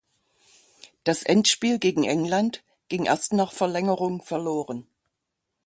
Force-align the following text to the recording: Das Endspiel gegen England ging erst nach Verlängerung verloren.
Das 1.03 1.21
Endspiel 1.21 1.77
gegen 1.77 2.05
England 2.05 2.63
ging 2.89 3.05
erst 3.05 3.33
nach 3.33 3.51
Verlängerung 3.53 4.23
verloren. 4.23 4.87